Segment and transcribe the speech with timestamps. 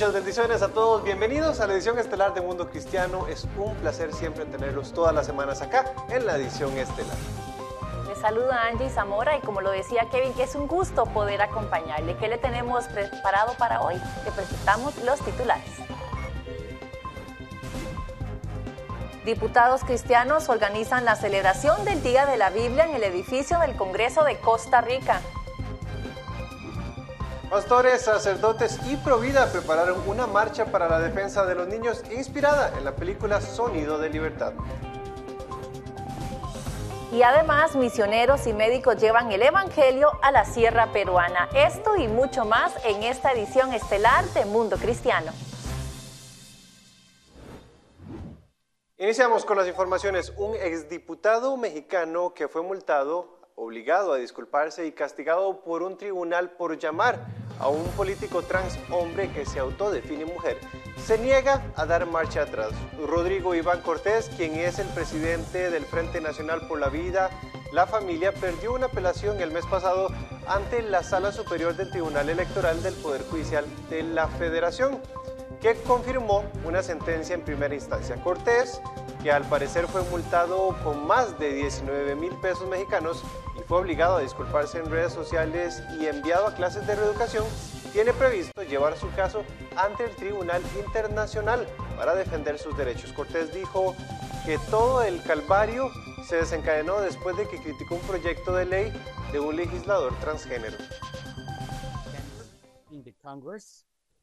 [0.00, 3.26] Muchas bendiciones a todos, bienvenidos a la edición estelar de Mundo Cristiano.
[3.28, 7.18] Es un placer siempre tenerlos todas las semanas acá en la edición estelar.
[8.08, 12.16] Les saluda Angie Zamora y como lo decía Kevin, que es un gusto poder acompañarle.
[12.16, 13.96] ¿Qué le tenemos preparado para hoy?
[14.24, 15.70] Le presentamos los titulares.
[19.26, 24.24] Diputados cristianos organizan la celebración del Día de la Biblia en el edificio del Congreso
[24.24, 25.20] de Costa Rica.
[27.50, 32.84] Pastores, sacerdotes y Provida prepararon una marcha para la defensa de los niños inspirada en
[32.84, 34.52] la película Sonido de Libertad.
[37.10, 41.48] Y además, misioneros y médicos llevan el Evangelio a la sierra peruana.
[41.52, 45.32] Esto y mucho más en esta edición estelar de Mundo Cristiano.
[48.96, 50.32] Iniciamos con las informaciones.
[50.36, 56.78] Un exdiputado mexicano que fue multado obligado a disculparse y castigado por un tribunal por
[56.78, 57.26] llamar
[57.58, 60.58] a un político trans hombre que se autodefine mujer,
[60.96, 62.70] se niega a dar marcha atrás.
[63.06, 67.28] Rodrigo Iván Cortés, quien es el presidente del Frente Nacional por la Vida,
[67.70, 70.08] la familia perdió una apelación el mes pasado
[70.48, 74.98] ante la Sala Superior del Tribunal Electoral del Poder Judicial de la Federación,
[75.60, 78.16] que confirmó una sentencia en primera instancia.
[78.22, 78.80] Cortés,
[79.22, 83.22] que al parecer fue multado con más de 19 mil pesos mexicanos,
[83.70, 87.44] fue obligado a disculparse en redes sociales y enviado a clases de reeducación,
[87.92, 89.44] tiene previsto llevar su caso
[89.76, 93.12] ante el Tribunal Internacional para defender sus derechos.
[93.12, 93.94] Cortés dijo
[94.44, 95.88] que todo el calvario
[96.26, 98.92] se desencadenó después de que criticó un proyecto de ley
[99.30, 100.76] de un legislador transgénero.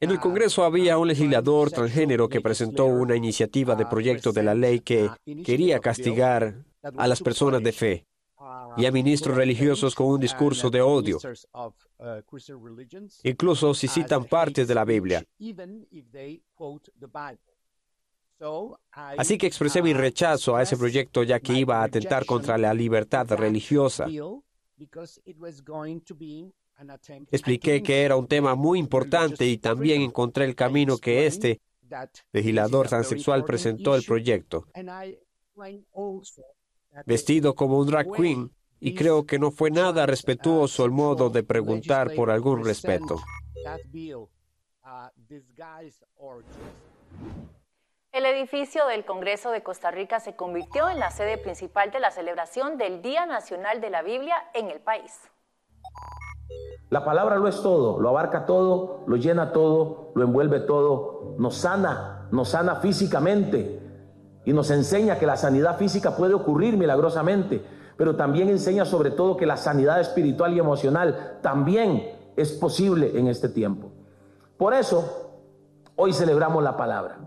[0.00, 4.54] En el Congreso había un legislador transgénero que presentó una iniciativa de proyecto de la
[4.54, 5.08] ley que
[5.42, 8.07] quería castigar a las personas de fe
[8.76, 11.18] y a ministros religiosos con un discurso de odio,
[13.22, 15.24] incluso si citan partes de la Biblia.
[18.92, 22.72] Así que expresé mi rechazo a ese proyecto ya que iba a atentar contra la
[22.72, 24.06] libertad religiosa.
[27.32, 31.60] Expliqué que era un tema muy importante y también encontré el camino que este
[32.32, 34.66] legislador transexual presentó el proyecto.
[37.06, 41.42] Vestido como un drag queen, y creo que no fue nada respetuoso el modo de
[41.42, 43.16] preguntar por algún respeto.
[48.12, 52.10] El edificio del Congreso de Costa Rica se convirtió en la sede principal de la
[52.10, 55.12] celebración del Día Nacional de la Biblia en el país.
[56.88, 61.56] La palabra lo es todo, lo abarca todo, lo llena todo, lo envuelve todo, nos
[61.56, 63.82] sana, nos sana físicamente
[64.46, 69.36] y nos enseña que la sanidad física puede ocurrir milagrosamente pero también enseña sobre todo
[69.36, 72.04] que la sanidad espiritual y emocional también
[72.36, 73.90] es posible en este tiempo.
[74.56, 75.32] Por eso,
[75.96, 77.18] hoy celebramos la palabra.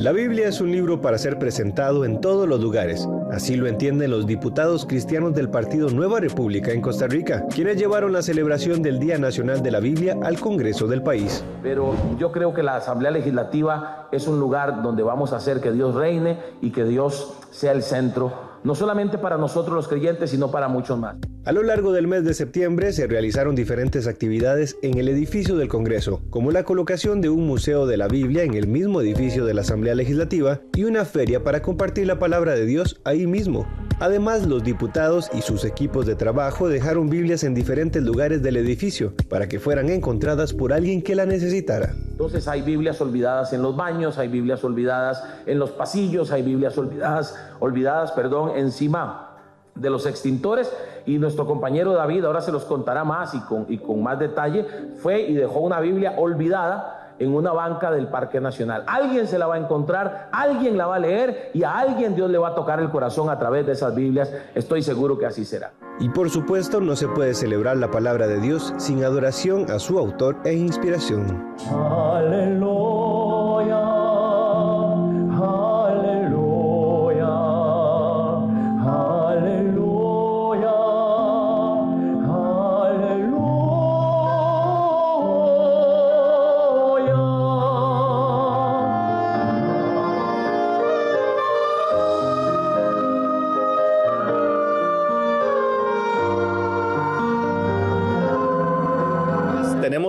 [0.00, 3.08] La Biblia es un libro para ser presentado en todos los lugares.
[3.30, 8.12] Así lo entienden los diputados cristianos del Partido Nueva República en Costa Rica, quienes llevaron
[8.12, 11.44] la celebración del Día Nacional de la Biblia al Congreso del país.
[11.62, 15.70] Pero yo creo que la Asamblea Legislativa es un lugar donde vamos a hacer que
[15.70, 20.50] Dios reine y que Dios sea el centro no solamente para nosotros los creyentes, sino
[20.50, 21.14] para muchos más.
[21.44, 25.68] A lo largo del mes de septiembre se realizaron diferentes actividades en el edificio del
[25.68, 29.54] Congreso, como la colocación de un museo de la Biblia en el mismo edificio de
[29.54, 33.68] la Asamblea Legislativa y una feria para compartir la palabra de Dios ahí mismo.
[33.98, 39.14] Además, los diputados y sus equipos de trabajo dejaron Biblias en diferentes lugares del edificio
[39.30, 41.94] para que fueran encontradas por alguien que la necesitara.
[42.10, 46.76] Entonces hay Biblias olvidadas en los baños, hay Biblias olvidadas en los pasillos, hay Biblias
[46.76, 49.30] olvidadas, olvidadas, perdón, encima
[49.74, 50.70] de los extintores
[51.06, 54.66] y nuestro compañero David ahora se los contará más y con, y con más detalle,
[55.00, 58.84] fue y dejó una Biblia olvidada en una banca del Parque Nacional.
[58.86, 62.30] Alguien se la va a encontrar, alguien la va a leer y a alguien Dios
[62.30, 64.32] le va a tocar el corazón a través de esas Biblias.
[64.54, 65.72] Estoy seguro que así será.
[65.98, 69.98] Y por supuesto no se puede celebrar la palabra de Dios sin adoración a su
[69.98, 71.54] autor e inspiración.
[71.70, 73.25] Aleluya.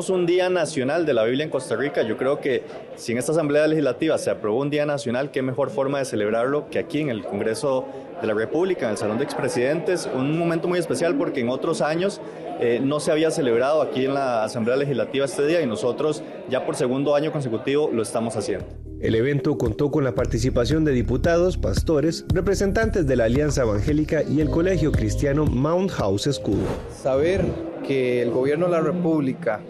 [0.09, 2.01] Un Día Nacional de la Biblia en Costa Rica.
[2.01, 2.63] Yo creo que
[2.95, 6.69] si en esta Asamblea Legislativa se aprobó un Día Nacional, qué mejor forma de celebrarlo
[6.69, 7.85] que aquí en el Congreso
[8.21, 10.09] de la República, en el Salón de Expresidentes.
[10.13, 12.21] Un momento muy especial porque en otros años
[12.59, 16.65] eh, no se había celebrado aquí en la Asamblea Legislativa este día y nosotros ya
[16.65, 18.65] por segundo año consecutivo lo estamos haciendo.
[18.99, 24.41] El evento contó con la participación de diputados, pastores, representantes de la Alianza Evangélica y
[24.41, 26.63] el Colegio Cristiano Mount House School.
[26.91, 27.45] Saber
[27.87, 29.61] que el gobierno de la República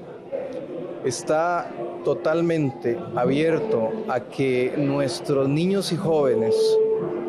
[1.07, 1.71] está
[2.03, 6.55] totalmente abierto a que nuestros niños y jóvenes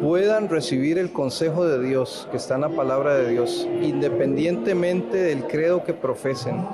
[0.00, 5.44] puedan recibir el consejo de Dios que está en la palabra de Dios, independientemente del
[5.46, 6.66] credo que profesen,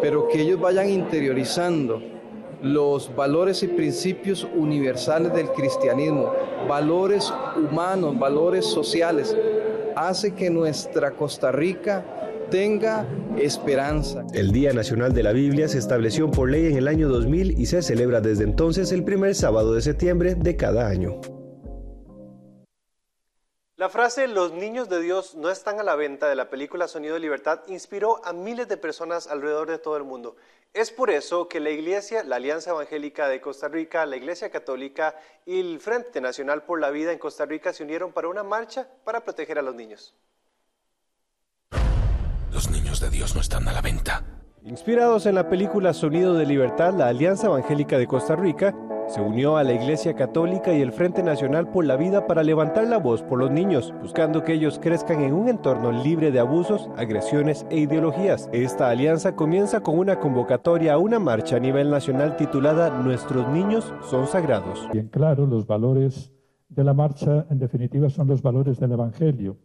[0.00, 2.00] pero que ellos vayan interiorizando
[2.62, 6.32] los valores y principios universales del cristianismo,
[6.68, 9.36] valores humanos, valores sociales,
[9.96, 12.04] hace que nuestra Costa Rica
[12.50, 13.06] tenga
[13.38, 14.26] esperanza.
[14.34, 17.66] El Día Nacional de la Biblia se estableció por ley en el año 2000 y
[17.66, 21.20] se celebra desde entonces el primer sábado de septiembre de cada año.
[23.76, 27.14] La frase Los niños de Dios no están a la venta de la película Sonido
[27.14, 30.36] de Libertad inspiró a miles de personas alrededor de todo el mundo.
[30.74, 35.16] Es por eso que la Iglesia, la Alianza Evangélica de Costa Rica, la Iglesia Católica
[35.46, 38.86] y el Frente Nacional por la Vida en Costa Rica se unieron para una marcha
[39.02, 40.14] para proteger a los niños.
[43.00, 44.22] De Dios no están a la venta.
[44.62, 48.76] Inspirados en la película Sonido de Libertad, la Alianza Evangélica de Costa Rica
[49.08, 52.86] se unió a la Iglesia Católica y el Frente Nacional por la Vida para levantar
[52.86, 56.90] la voz por los niños, buscando que ellos crezcan en un entorno libre de abusos,
[56.98, 58.50] agresiones e ideologías.
[58.52, 63.94] Esta alianza comienza con una convocatoria a una marcha a nivel nacional titulada Nuestros niños
[64.10, 64.86] son sagrados.
[64.92, 66.32] Bien claro, los valores
[66.68, 69.56] de la marcha en definitiva son los valores del Evangelio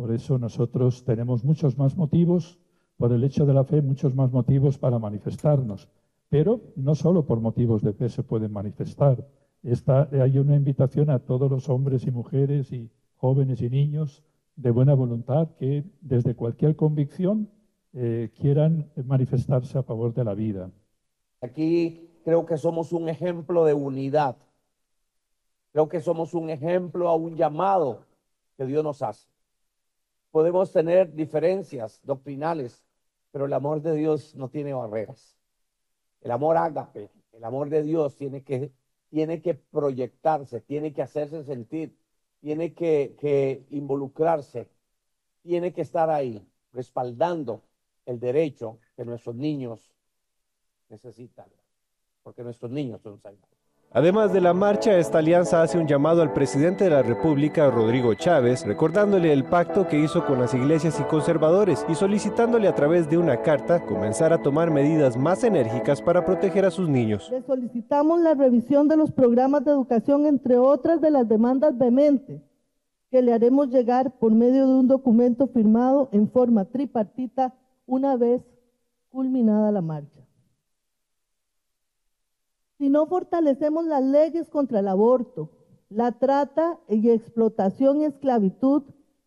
[0.00, 2.58] por eso nosotros tenemos muchos más motivos,
[2.96, 5.90] por el hecho de la fe, muchos más motivos para manifestarnos.
[6.30, 9.28] Pero no solo por motivos de fe se pueden manifestar.
[9.62, 14.24] hay una invitación a todos los hombres y mujeres y jóvenes y niños
[14.56, 17.50] de buena voluntad que desde cualquier convicción
[17.92, 20.70] eh, quieran manifestarse a favor de la vida.
[21.42, 24.38] Aquí creo que somos un ejemplo de unidad.
[25.72, 28.06] Creo que somos un ejemplo a un llamado
[28.56, 29.28] que Dios nos hace.
[30.30, 32.84] Podemos tener diferencias doctrinales,
[33.32, 35.36] pero el amor de Dios no tiene barreras.
[36.20, 38.72] El amor ágape, el amor de Dios tiene que,
[39.08, 41.96] tiene que proyectarse, tiene que hacerse sentir,
[42.40, 44.68] tiene que, involucrarse,
[45.42, 47.62] tiene que estar ahí, respaldando
[48.06, 49.92] el derecho que nuestros niños
[50.88, 51.46] necesitan,
[52.22, 53.59] porque nuestros niños son salvados.
[53.92, 58.14] Además de la marcha, esta alianza hace un llamado al presidente de la República, Rodrigo
[58.14, 63.10] Chávez, recordándole el pacto que hizo con las iglesias y conservadores y solicitándole a través
[63.10, 67.28] de una carta comenzar a tomar medidas más enérgicas para proteger a sus niños.
[67.32, 72.42] Le solicitamos la revisión de los programas de educación, entre otras de las demandas vehementes
[73.10, 77.54] que le haremos llegar por medio de un documento firmado en forma tripartita
[77.86, 78.40] una vez
[79.08, 80.20] culminada la marcha
[82.80, 85.50] si no fortalecemos las leyes contra el aborto,
[85.90, 88.84] la trata y explotación y esclavitud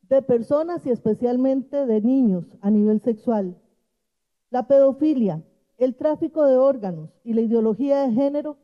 [0.10, 3.56] de personas y especialmente de niños a nivel sexual,
[4.50, 5.44] la pedofilia,
[5.78, 8.58] el tráfico de órganos y la ideología de género,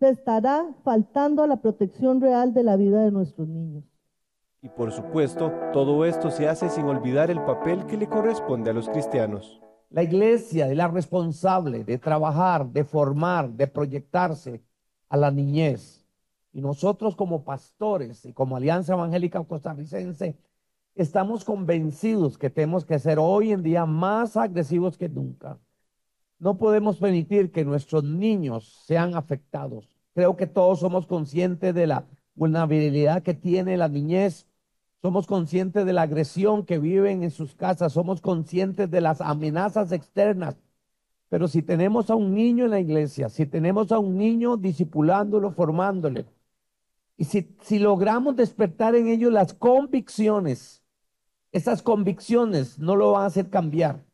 [0.00, 3.84] se estará faltando a la protección real de la vida de nuestros niños.
[4.62, 8.74] Y por supuesto, todo esto se hace sin olvidar el papel que le corresponde a
[8.74, 9.60] los cristianos.
[9.90, 14.62] La iglesia es la responsable de trabajar, de formar, de proyectarse
[15.08, 16.04] a la niñez.
[16.52, 20.36] Y nosotros como pastores y como Alianza Evangélica Costarricense
[20.94, 25.58] estamos convencidos que tenemos que ser hoy en día más agresivos que nunca.
[26.40, 29.88] No podemos permitir que nuestros niños sean afectados.
[30.12, 32.04] Creo que todos somos conscientes de la
[32.34, 34.47] vulnerabilidad que tiene la niñez.
[35.00, 37.92] Somos conscientes de la agresión que viven en sus casas.
[37.92, 40.56] Somos conscientes de las amenazas externas.
[41.28, 45.52] Pero si tenemos a un niño en la iglesia, si tenemos a un niño disipulándolo,
[45.52, 46.26] formándole,
[47.16, 50.82] y si, si logramos despertar en ellos las convicciones,
[51.52, 54.04] esas convicciones no lo van a hacer cambiar.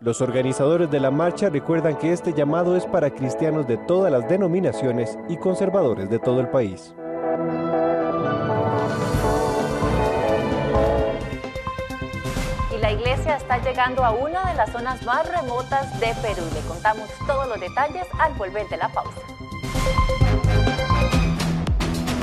[0.00, 4.28] Los organizadores de la marcha recuerdan que este llamado es para cristianos de todas las
[4.28, 6.94] denominaciones y conservadores de todo el país.
[13.36, 16.42] Está llegando a una de las zonas más remotas de Perú.
[16.54, 19.20] Le contamos todos los detalles al volver de la pausa.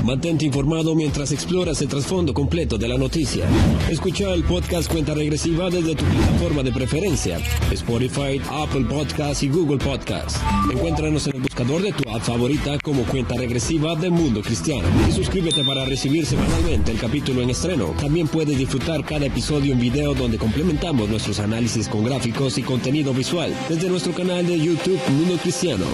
[0.06, 3.44] Mantente informado mientras exploras el trasfondo completo de la noticia.
[3.90, 7.40] Escucha el podcast Cuenta Regresiva desde tu plataforma de preferencia,
[7.72, 10.40] Spotify, Apple Podcasts y Google Podcasts.
[10.72, 14.88] Encuéntranos en el buscador de tu app favorita como Cuenta Regresiva de Mundo Cristiano.
[15.10, 17.96] Y suscríbete para recibir semanalmente el capítulo en estreno.
[18.00, 23.12] También puedes disfrutar cada episodio en video donde complementamos nuestros análisis con gráficos y contenido
[23.12, 25.86] visual desde nuestro canal de YouTube Mundo Cristiano.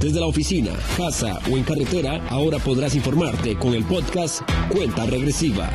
[0.00, 4.40] Desde la oficina, casa o en carretera, ahora podrás informarte con el podcast
[4.72, 5.68] Cuenta Regresiva.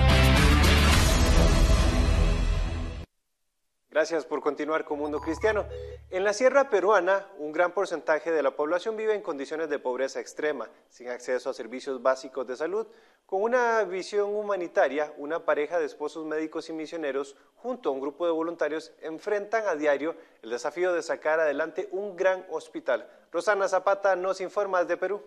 [3.92, 5.66] Gracias por continuar con Mundo Cristiano.
[6.10, 10.20] En la sierra peruana, un gran porcentaje de la población vive en condiciones de pobreza
[10.20, 12.88] extrema, sin acceso a servicios básicos de salud.
[13.28, 18.26] Con una visión humanitaria, una pareja de esposos médicos y misioneros, junto a un grupo
[18.26, 23.08] de voluntarios, enfrentan a diario el desafío de sacar adelante un gran hospital.
[23.32, 25.22] Rosana Zapata nos informa desde Perú.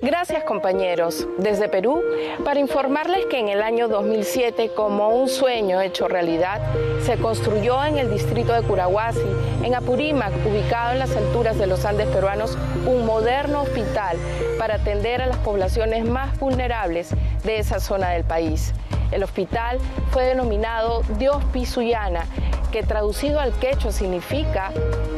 [0.00, 2.00] Gracias compañeros, desde Perú,
[2.44, 6.60] para informarles que en el año 2007, como un sueño hecho realidad,
[7.02, 9.26] se construyó en el distrito de Curahuasi,
[9.64, 12.56] en Apurímac, ubicado en las alturas de los Andes peruanos,
[12.86, 14.16] un moderno hospital
[14.56, 17.10] para atender a las poblaciones más vulnerables
[17.42, 18.72] de esa zona del país.
[19.10, 19.78] El hospital
[20.10, 22.26] fue denominado Dios Pisuyana,
[22.72, 24.72] que traducido al quechua significa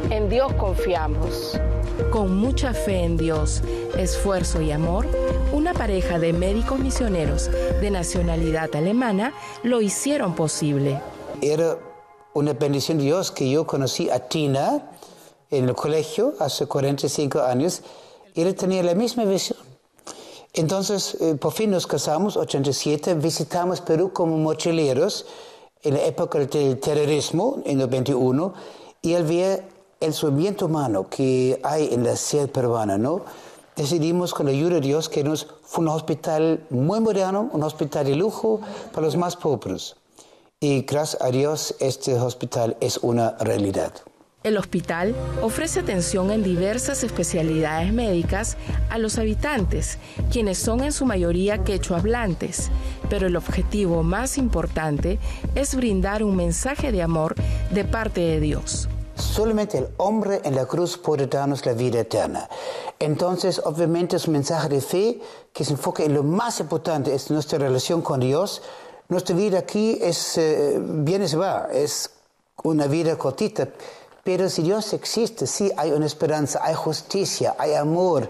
[0.09, 1.59] En Dios confiamos.
[2.09, 3.61] Con mucha fe en Dios,
[3.97, 5.07] esfuerzo y amor,
[5.51, 9.33] una pareja de médicos misioneros de nacionalidad alemana
[9.63, 10.99] lo hicieron posible.
[11.41, 11.77] Era
[12.33, 14.91] una bendición de Dios que yo conocí a Tina
[15.49, 17.81] en el colegio hace 45 años.
[18.35, 19.59] Ella tenía la misma visión.
[20.53, 25.25] Entonces, eh, por fin nos casamos, 87, visitamos Perú como mochileros
[25.81, 28.53] en la época del terrorismo, en el 21,
[29.01, 29.63] y al ver
[30.01, 33.23] el sufrimiento humano que hay en la sierra peruana, ¿no?
[33.75, 38.05] Decidimos con la ayuda de Dios que nos fue un hospital muy moderno, un hospital
[38.05, 38.59] de lujo
[38.91, 39.95] para los más pobres.
[40.59, 43.93] Y gracias a Dios este hospital es una realidad.
[44.43, 48.57] El hospital ofrece atención en diversas especialidades médicas
[48.89, 49.99] a los habitantes,
[50.31, 52.71] quienes son en su mayoría quechua hablantes,
[53.07, 55.19] pero el objetivo más importante
[55.53, 57.35] es brindar un mensaje de amor
[57.69, 58.89] de parte de Dios.
[59.13, 62.49] Solamente el hombre en la cruz puede darnos la vida eterna.
[62.97, 65.21] Entonces, obviamente es un mensaje de fe
[65.53, 68.63] que se enfoca en lo más importante, es nuestra relación con Dios.
[69.07, 72.09] Nuestra vida aquí es, eh, bien se va, es
[72.63, 73.67] una vida cortita
[74.23, 78.29] pero si Dios existe, sí hay una esperanza, hay justicia, hay amor.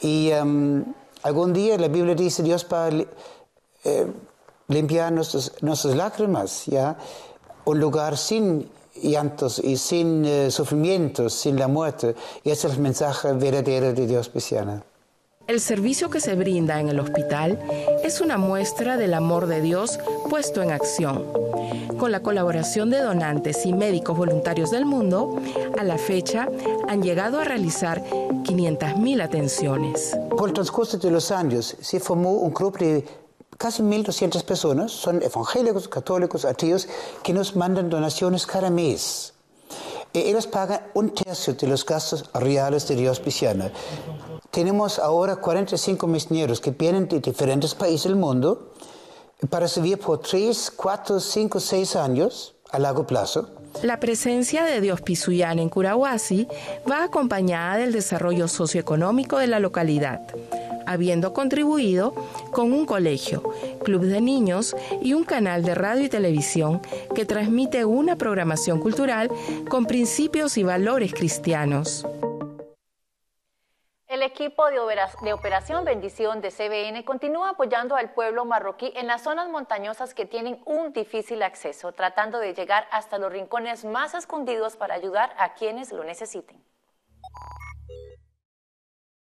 [0.00, 0.84] Y um,
[1.22, 2.90] algún día la Biblia dice Dios va a
[3.84, 4.06] eh,
[4.68, 6.96] limpiar nuestras lágrimas, ¿ya?
[7.64, 8.70] Un lugar sin
[9.02, 12.14] llantos y sin eh, sufrimientos, sin la muerte.
[12.42, 14.82] Y ese es el mensaje verdadero de Dios cristiano.
[15.46, 17.56] El servicio que se brinda en el hospital
[18.02, 21.24] es una muestra del amor de Dios puesto en acción.
[21.98, 25.40] Con la colaboración de donantes y médicos voluntarios del mundo,
[25.78, 26.48] a la fecha
[26.88, 30.18] han llegado a realizar 500.000 atenciones.
[30.36, 33.04] Por el transcurso de los años se formó un grupo de
[33.56, 36.88] casi 1.200 personas, son evangélicos, católicos, ateos,
[37.22, 39.35] que nos mandan donaciones cada mes.
[40.16, 43.70] Y ellos pagan un tercio de los gastos reales de Dios Pisciana.
[44.50, 48.72] Tenemos ahora 45 misioneros que vienen de diferentes países del mundo
[49.50, 53.50] para servir por 3, 4, 5, 6 años a largo plazo.
[53.82, 56.48] La presencia de Dios Pisuyán en Curahuasi
[56.90, 60.22] va acompañada del desarrollo socioeconómico de la localidad,
[60.86, 62.14] habiendo contribuido
[62.52, 63.42] con un colegio,
[63.84, 66.80] club de niños y un canal de radio y televisión
[67.14, 69.30] que transmite una programación cultural
[69.68, 72.06] con principios y valores cristianos.
[74.08, 79.48] El equipo de Operación Bendición de CBN continúa apoyando al pueblo marroquí en las zonas
[79.50, 84.94] montañosas que tienen un difícil acceso, tratando de llegar hasta los rincones más escondidos para
[84.94, 86.64] ayudar a quienes lo necesiten.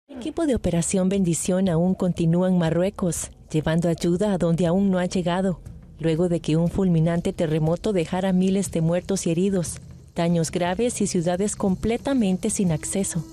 [0.08, 5.00] El equipo de Operación Bendición aún continúa en Marruecos, llevando ayuda a donde aún no
[5.00, 5.60] ha llegado,
[6.00, 9.78] luego de que un fulminante terremoto dejara miles de muertos y heridos,
[10.16, 13.26] daños graves y ciudades completamente sin acceso.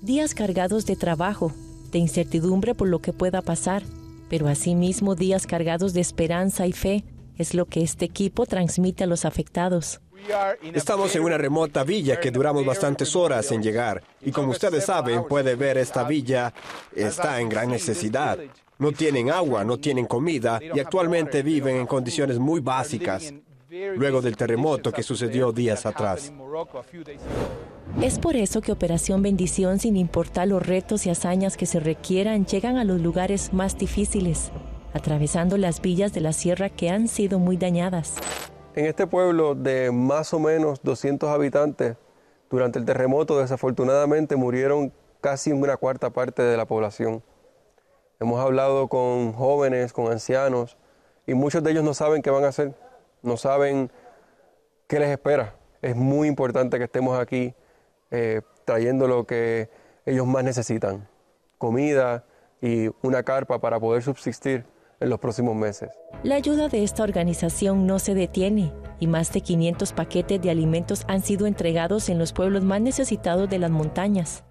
[0.00, 1.52] Días cargados de trabajo,
[1.92, 3.82] de incertidumbre por lo que pueda pasar,
[4.30, 7.04] pero asimismo días cargados de esperanza y fe
[7.36, 10.00] es lo que este equipo transmite a los afectados.
[10.72, 15.24] Estamos en una remota villa que duramos bastantes horas en llegar y como ustedes saben,
[15.24, 16.52] puede ver esta villa
[16.94, 18.38] está en gran necesidad.
[18.78, 23.32] No tienen agua, no tienen comida y actualmente viven en condiciones muy básicas
[23.96, 26.32] luego del terremoto que sucedió días atrás.
[28.00, 32.46] Es por eso que Operación Bendición, sin importar los retos y hazañas que se requieran,
[32.46, 34.50] llegan a los lugares más difíciles,
[34.92, 38.14] atravesando las villas de la sierra que han sido muy dañadas.
[38.76, 41.96] En este pueblo de más o menos 200 habitantes,
[42.50, 47.22] durante el terremoto desafortunadamente murieron casi una cuarta parte de la población.
[48.18, 50.76] Hemos hablado con jóvenes, con ancianos,
[51.24, 52.74] y muchos de ellos no saben qué van a hacer,
[53.22, 53.92] no saben
[54.88, 55.54] qué les espera.
[55.80, 57.54] Es muy importante que estemos aquí
[58.10, 59.70] eh, trayendo lo que
[60.04, 61.06] ellos más necesitan,
[61.58, 62.24] comida
[62.60, 64.64] y una carpa para poder subsistir
[65.00, 65.90] en los próximos meses.
[66.22, 71.04] La ayuda de esta organización no se detiene y más de 500 paquetes de alimentos
[71.08, 74.44] han sido entregados en los pueblos más necesitados de las montañas.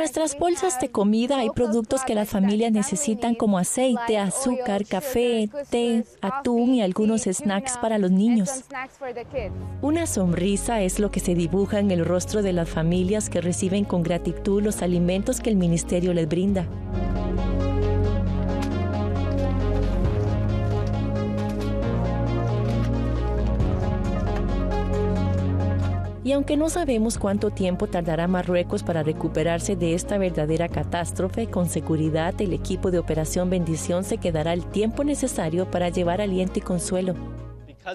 [0.00, 6.04] Nuestras bolsas de comida hay productos que las familias necesitan como aceite, azúcar, café, té,
[6.22, 8.64] atún y algunos snacks para los niños.
[9.82, 13.84] Una sonrisa es lo que se dibuja en el rostro de las familias que reciben
[13.84, 16.66] con gratitud los alimentos que el ministerio les brinda.
[26.30, 31.68] Y aunque no sabemos cuánto tiempo tardará Marruecos para recuperarse de esta verdadera catástrofe, con
[31.68, 36.62] seguridad el equipo de Operación Bendición se quedará el tiempo necesario para llevar aliento y
[36.62, 37.39] consuelo.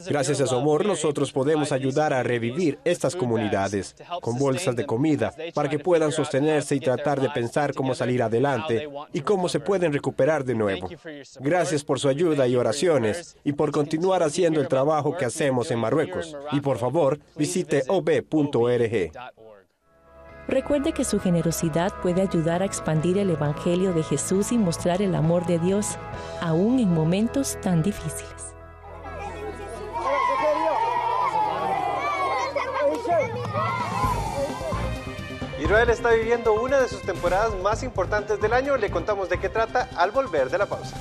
[0.08, 5.34] Gracias a su amor, nosotros podemos ayudar a revivir estas comunidades con bolsas de comida
[5.54, 9.94] para que puedan sostenerse y tratar de pensar cómo salir adelante y cómo se pueden
[9.94, 10.90] recuperar de nuevo.
[11.40, 15.80] Gracias por su ayuda y oraciones y por continuar haciendo el trabajo que hacemos en
[15.80, 16.36] Marruecos.
[16.52, 19.12] Y por favor, visite ob.org.
[20.48, 25.16] Recuerde que su generosidad puede ayudar a expandir el Evangelio de Jesús y mostrar el
[25.16, 25.98] amor de Dios,
[26.40, 28.45] aún en momentos tan difíciles.
[35.66, 38.78] Israel está viviendo una de sus temporadas más importantes del año.
[38.78, 40.96] Le contamos de qué trata al volver de la pausa.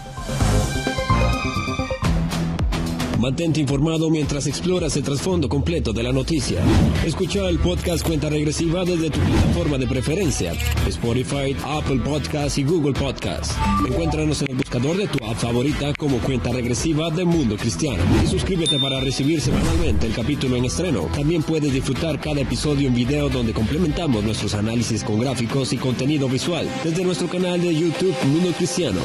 [3.24, 6.62] Mantente informado mientras exploras el trasfondo completo de la noticia.
[7.06, 10.52] Escucha el podcast Cuenta Regresiva desde tu plataforma de preferencia,
[10.86, 13.56] Spotify, Apple Podcasts y Google Podcasts.
[13.88, 18.02] Encuéntranos en el buscador de tu app favorita como Cuenta Regresiva de Mundo Cristiano.
[18.22, 21.08] Y suscríbete para recibir semanalmente el capítulo en estreno.
[21.14, 26.28] También puedes disfrutar cada episodio en video donde complementamos nuestros análisis con gráficos y contenido
[26.28, 29.00] visual desde nuestro canal de YouTube Mundo Cristiano.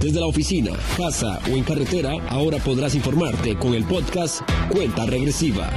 [0.00, 5.70] Desde la oficina, casa o en carretera, ahora podrás informarte con el podcast Cuenta Regresiva.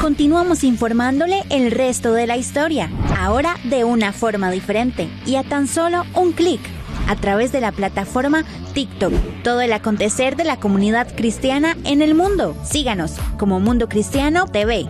[0.00, 5.66] Continuamos informándole el resto de la historia, ahora de una forma diferente y a tan
[5.66, 6.60] solo un clic
[7.08, 9.12] a través de la plataforma TikTok.
[9.42, 12.56] Todo el acontecer de la comunidad cristiana en el mundo.
[12.64, 14.86] Síganos como Mundo Cristiano TV.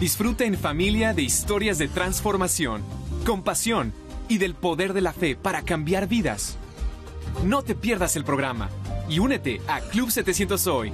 [0.00, 2.82] Disfruta en familia de historias de transformación,
[3.24, 3.92] compasión
[4.28, 6.58] y del poder de la fe para cambiar vidas.
[7.44, 8.70] No te pierdas el programa
[9.08, 10.92] y únete a Club 700 Hoy.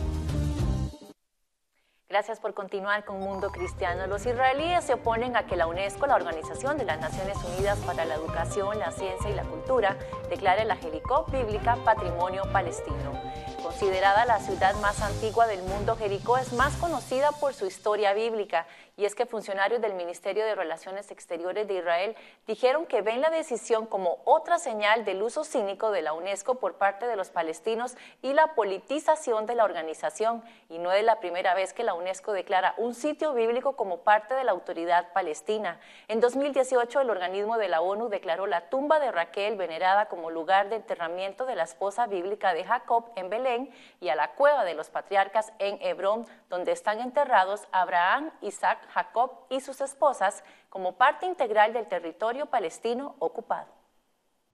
[2.13, 4.07] Gracias por continuar con Mundo Cristiano.
[4.07, 8.05] Los israelíes se oponen a que la UNESCO, la Organización de las Naciones Unidas para
[8.05, 9.97] la Educación, la Ciencia y la Cultura,
[10.29, 13.19] declare la Jericó bíblica Patrimonio Palestino.
[13.63, 18.67] Considerada la ciudad más antigua del mundo, Jericó es más conocida por su historia bíblica
[18.97, 23.31] y es que funcionarios del Ministerio de Relaciones Exteriores de Israel dijeron que ven la
[23.31, 27.97] decisión como otra señal del uso cínico de la UNESCO por parte de los palestinos
[28.21, 32.33] y la politización de la organización, y no es la primera vez que la UNESCO
[32.33, 35.81] declara un sitio bíblico como parte de la autoridad palestina.
[36.09, 40.69] En 2018, el organismo de la ONU declaró la tumba de Raquel venerada como lugar
[40.69, 44.75] de enterramiento de la esposa bíblica de Jacob en Belén y a la cueva de
[44.75, 51.27] los patriarcas en Hebrón, donde están enterrados Abraham, Isaac, Jacob y sus esposas como parte
[51.27, 53.82] integral del territorio palestino ocupado.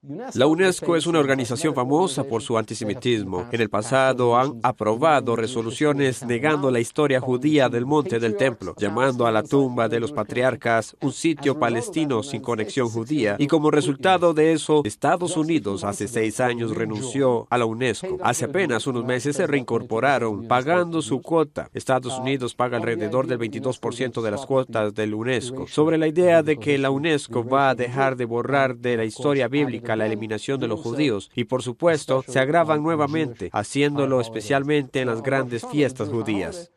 [0.00, 3.48] La UNESCO es una organización famosa por su antisemitismo.
[3.50, 9.26] En el pasado han aprobado resoluciones negando la historia judía del monte del templo, llamando
[9.26, 13.34] a la tumba de los patriarcas un sitio palestino sin conexión judía.
[13.40, 18.18] Y como resultado de eso, Estados Unidos hace seis años renunció a la UNESCO.
[18.22, 21.70] Hace apenas unos meses se reincorporaron pagando su cuota.
[21.74, 25.66] Estados Unidos paga alrededor del 22% de las cuotas del UNESCO.
[25.66, 29.48] Sobre la idea de que la UNESCO va a dejar de borrar de la historia
[29.48, 35.09] bíblica la eliminación de los judíos y por supuesto se agravan nuevamente, haciéndolo especialmente en
[35.09, 36.70] las grandes fiestas judías.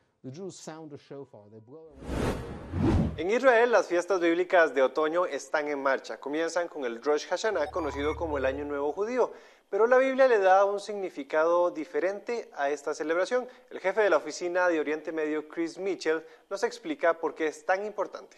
[3.18, 6.20] En Israel, las fiestas bíblicas de otoño están en marcha.
[6.20, 9.32] Comienzan con el Rosh Hashanah, conocido como el Año Nuevo Judío,
[9.70, 13.48] pero la Biblia le da un significado diferente a esta celebración.
[13.70, 17.66] El jefe de la oficina de Oriente Medio, Chris Mitchell, nos explica por qué es
[17.66, 18.38] tan importante.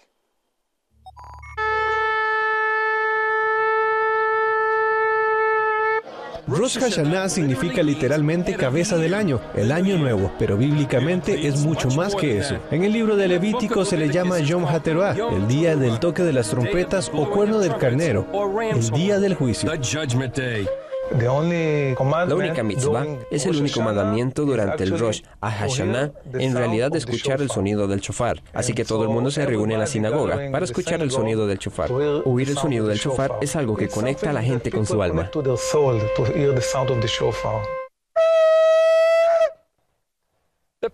[6.48, 12.16] Rosh Hashanah significa literalmente cabeza del año, el año nuevo, pero bíblicamente es mucho más
[12.16, 12.58] que eso.
[12.70, 16.34] En el libro de Levítico se le llama Yom HaTeruah, el día del toque de
[16.34, 18.28] las trompetas o cuerno del carnero,
[18.60, 19.72] el día del juicio.
[21.20, 27.50] La única mitzvah es el único mandamiento durante el Rosh Hashanah, en realidad escuchar el
[27.50, 28.42] sonido del chofar.
[28.54, 31.60] Así que todo el mundo se reúne en la sinagoga para escuchar el sonido del
[31.60, 31.92] chofar.
[31.92, 35.30] Oír el sonido del chofar es algo que conecta a la gente con su alma.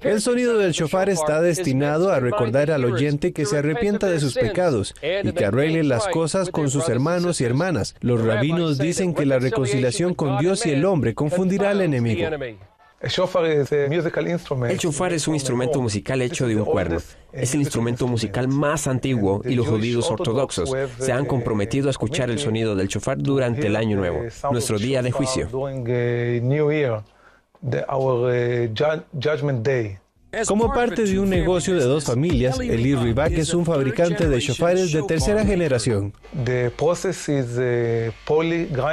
[0.01, 4.35] El sonido del shofar está destinado a recordar al oyente que se arrepienta de sus
[4.35, 7.95] pecados y que arregle las cosas con sus hermanos y hermanas.
[8.01, 12.27] Los rabinos dicen que la reconciliación con Dios y el hombre confundirá al enemigo.
[13.01, 16.97] El shofar es un instrumento musical hecho de un cuerno.
[17.31, 22.29] Es el instrumento musical más antiguo y los judíos ortodoxos se han comprometido a escuchar
[22.29, 25.47] el sonido del shofar durante el año nuevo, nuestro día de juicio.
[30.47, 34.91] Como parte de un negocio de dos familias, Eli Ribak es un fabricante de shofares
[34.91, 36.13] de tercera generación.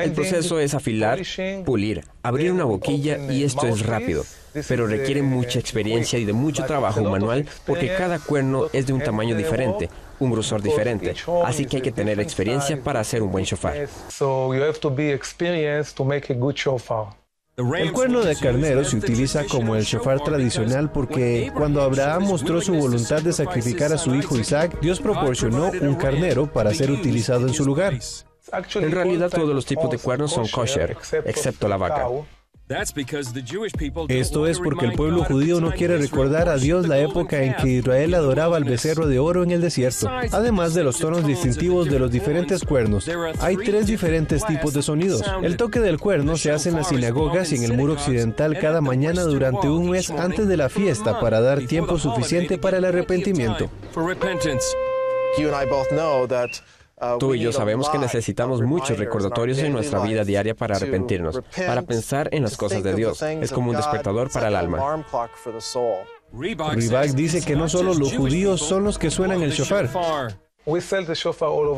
[0.03, 1.21] El proceso es afilar,
[1.67, 4.25] pulir, abrir una boquilla y esto es rápido,
[4.67, 9.03] pero requiere mucha experiencia y de mucho trabajo manual porque cada cuerno es de un
[9.03, 13.45] tamaño diferente, un grosor diferente, así que hay que tener experiencia para hacer un buen
[13.45, 13.89] shofar.
[17.57, 22.75] El cuerno de carnero se utiliza como el shofar tradicional porque cuando Abraham mostró su
[22.75, 27.55] voluntad de sacrificar a su hijo Isaac, Dios proporcionó un carnero para ser utilizado en
[27.55, 27.99] su lugar.
[28.75, 32.07] En realidad todos los tipos de cuernos son kosher, excepto la vaca.
[34.09, 37.69] Esto es porque el pueblo judío no quiere recordar a Dios la época en que
[37.69, 40.09] Israel adoraba al becerro de oro en el desierto.
[40.33, 45.23] Además de los tonos distintivos de los diferentes cuernos, hay tres diferentes tipos de sonidos.
[45.43, 48.81] El toque del cuerno se hace en las sinagogas y en el muro occidental cada
[48.81, 53.71] mañana durante un mes antes de la fiesta para dar tiempo suficiente para el arrepentimiento.
[57.19, 61.83] Tú y yo sabemos que necesitamos muchos recordatorios en nuestra vida diaria para arrepentirnos, para
[61.83, 63.21] pensar en las cosas de Dios.
[63.23, 65.05] Es como un despertador para el alma.
[66.33, 69.91] Ribak dice que no solo los judíos son los que suenan el shofar.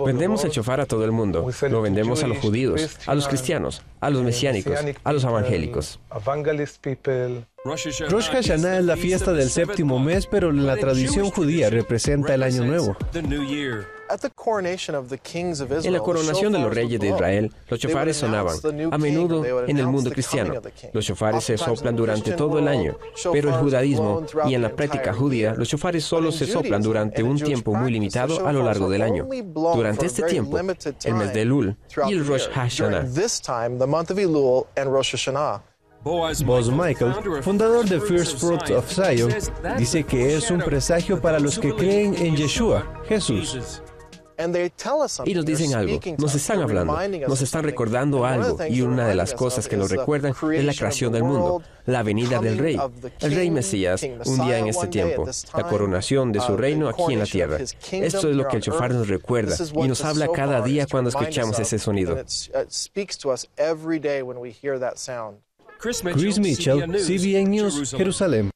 [0.06, 1.46] Vendemos el shofar a todo el mundo.
[1.68, 6.00] Lo vendemos a los judíos, a los cristianos, a los mesiánicos, a los evangélicos.
[7.64, 12.44] Rosh Hashanah es la fiesta del séptimo mes, pero en la tradición judía representa el
[12.44, 12.96] año nuevo.
[15.82, 18.56] En la coronación de los reyes de Israel, los shofares sonaban,
[18.90, 20.54] a menudo en el mundo cristiano.
[20.92, 22.96] Los shofares se soplan durante todo el año,
[23.32, 27.38] pero el judaísmo y en la práctica judía, los shofares solo se soplan durante un
[27.38, 29.26] tiempo muy limitado a lo largo del año.
[29.74, 31.76] Durante este tiempo, el mes de Elul
[32.08, 33.04] y el Rosh Hashanah.
[36.04, 39.32] Boz Michael, fundador de First Fruits of Zion,
[39.76, 43.82] dice que es un presagio para los que creen en Yeshua, Jesús.
[45.24, 49.34] Y nos dicen algo, nos están hablando, nos están recordando algo, y una de las
[49.34, 52.78] cosas que nos recuerdan es la creación del mundo, la venida del Rey,
[53.20, 57.18] el Rey Mesías, un día en este tiempo, la coronación de su reino aquí en
[57.18, 57.58] la tierra.
[57.58, 61.58] Esto es lo que el chofar nos recuerda y nos habla cada día cuando escuchamos
[61.58, 62.16] ese sonido.
[65.78, 68.50] Chris Mitchell, CBN News, Jerusalén.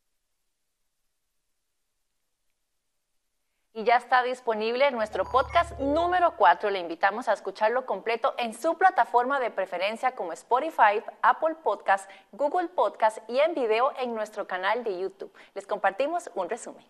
[3.74, 6.68] y ya está disponible nuestro podcast número 4.
[6.70, 12.68] Le invitamos a escucharlo completo en su plataforma de preferencia como Spotify, Apple Podcast, Google
[12.68, 15.32] Podcast y en video en nuestro canal de YouTube.
[15.54, 16.84] Les compartimos un resumen.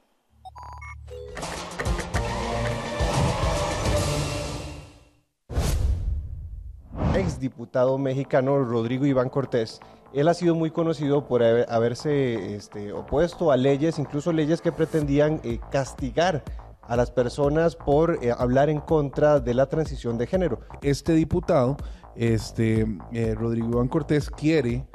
[7.15, 9.81] Exdiputado mexicano Rodrigo Iván Cortés
[10.15, 15.41] él ha sido muy conocido por haberse este, opuesto a leyes, incluso leyes que pretendían
[15.43, 16.43] eh, castigar
[16.83, 20.61] a las personas por eh, hablar en contra de la transición de género.
[20.83, 21.77] Este diputado,
[22.17, 24.87] este, eh, Rodrigo Iván Cortés, quiere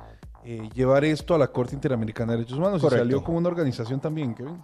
[0.74, 4.34] llevar esto a la Corte Interamericana de Derechos Humanos y salió con una organización también,
[4.34, 4.64] Kevin.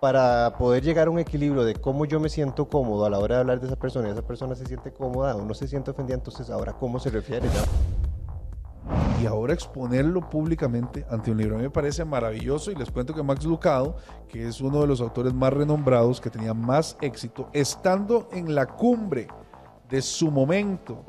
[0.00, 3.36] Para poder llegar a un equilibrio de cómo yo me siento cómodo a la hora
[3.36, 5.92] de hablar de esa persona y esa persona se siente cómoda o no se siente
[5.92, 7.62] ofendida, entonces ahora cómo se refiere ya
[9.20, 11.54] y ahora exponerlo públicamente ante un libro.
[11.54, 13.96] A mí me parece maravilloso y les cuento que Max Lucado,
[14.28, 18.66] que es uno de los autores más renombrados, que tenía más éxito, estando en la
[18.66, 19.28] cumbre
[19.88, 21.04] de su momento,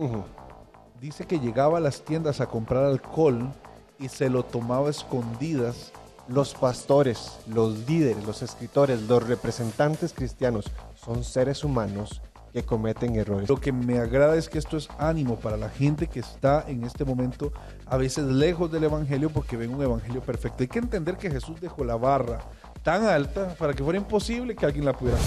[0.99, 3.51] dice que llegaba a las tiendas a comprar alcohol
[3.99, 5.91] y se lo tomaba escondidas.
[6.29, 12.21] Los pastores, los líderes, los escritores, los representantes cristianos son seres humanos
[12.53, 13.49] que cometen errores.
[13.49, 16.83] Lo que me agrada es que esto es ánimo para la gente que está en
[16.83, 17.51] este momento
[17.87, 20.61] a veces lejos del Evangelio porque ven un Evangelio perfecto.
[20.61, 22.39] Hay que entender que Jesús dejó la barra
[22.83, 25.17] tan alta para que fuera imposible que alguien la pudiera.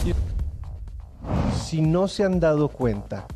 [1.60, 3.26] Si no se han dado cuenta,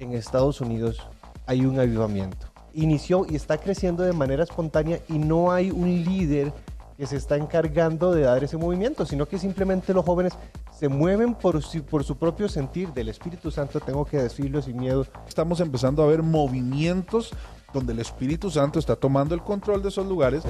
[0.00, 1.06] en Estados Unidos
[1.46, 2.48] hay un avivamiento.
[2.74, 6.52] Inició y está creciendo de manera espontánea y no hay un líder
[6.96, 10.32] que se está encargando de dar ese movimiento, sino que simplemente los jóvenes
[10.78, 14.76] se mueven por su, por su propio sentir del Espíritu Santo, tengo que decirlo sin
[14.76, 15.04] miedo.
[15.26, 17.32] Estamos empezando a ver movimientos
[17.74, 20.44] donde el Espíritu Santo está tomando el control de esos lugares.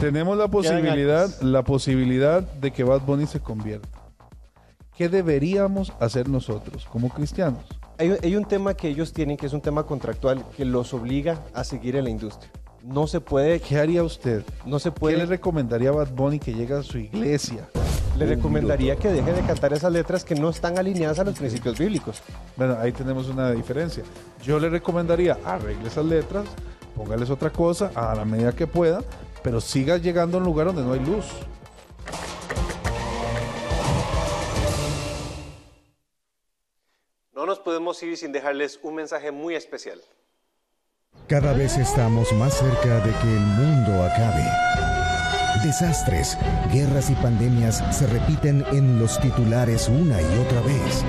[0.00, 3.88] Tenemos la posibilidad, la posibilidad de que Bad Bunny se convierta.
[4.96, 7.62] ¿Qué deberíamos hacer nosotros como cristianos?
[7.96, 11.44] Hay, hay un tema que ellos tienen, que es un tema contractual, que los obliga
[11.54, 12.50] a seguir en la industria
[12.84, 13.60] no se puede.
[13.60, 14.44] ¿Qué haría usted?
[14.64, 15.14] No se puede.
[15.16, 17.68] ¿Qué le recomendaría a Bad Bunny que llegue a su iglesia?
[18.18, 21.78] Le recomendaría que deje de cantar esas letras que no están alineadas a los principios
[21.78, 22.20] bíblicos.
[22.56, 24.02] Bueno, ahí tenemos una diferencia.
[24.42, 26.48] Yo le recomendaría arregle esas letras,
[26.96, 29.04] póngales otra cosa a la medida que pueda,
[29.44, 31.26] pero siga llegando a un lugar donde no hay luz.
[37.32, 40.00] No nos podemos ir sin dejarles un mensaje muy especial.
[41.28, 44.97] Cada vez estamos más cerca de que el mundo acabe.
[45.62, 46.38] Desastres,
[46.72, 51.04] guerras y pandemias se repiten en los titulares una y otra vez.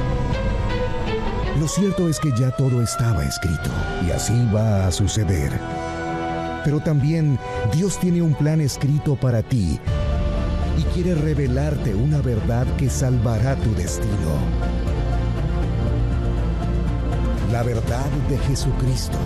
[1.59, 3.69] Lo cierto es que ya todo estaba escrito
[4.07, 5.51] y así va a suceder.
[6.63, 7.37] Pero también
[7.73, 9.79] Dios tiene un plan escrito para ti
[10.77, 14.33] y quiere revelarte una verdad que salvará tu destino.
[17.51, 19.17] La verdad de Jesucristo.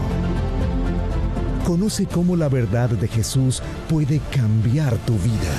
[1.65, 5.56] Conoce cómo la verdad de Jesús puede cambiar tu vida.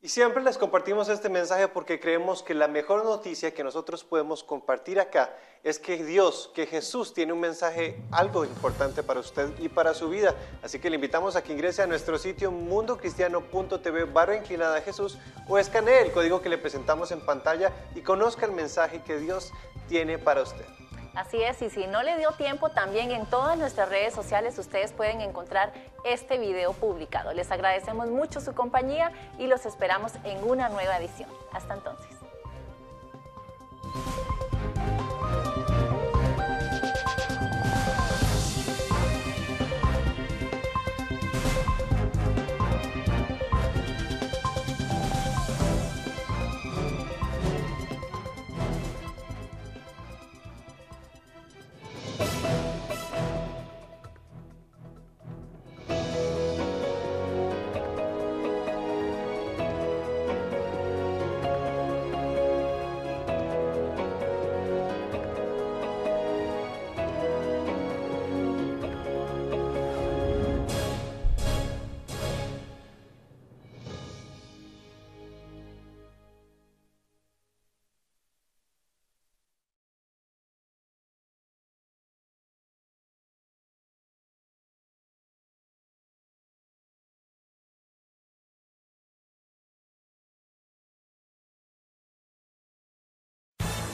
[0.00, 4.42] Y siempre les compartimos este mensaje porque creemos que la mejor noticia que nosotros podemos
[4.42, 9.68] compartir acá es que Dios, que Jesús tiene un mensaje algo importante para usted y
[9.68, 10.34] para su vida.
[10.62, 15.18] Así que le invitamos a que ingrese a nuestro sitio mundocristiano.tv barra inclinada a Jesús
[15.46, 19.52] o escanee el código que le presentamos en pantalla y conozca el mensaje que Dios
[19.86, 20.64] tiene para usted.
[21.14, 24.92] Así es, y si no le dio tiempo, también en todas nuestras redes sociales ustedes
[24.92, 25.72] pueden encontrar
[26.04, 27.32] este video publicado.
[27.32, 31.28] Les agradecemos mucho su compañía y los esperamos en una nueva edición.
[31.52, 32.16] Hasta entonces.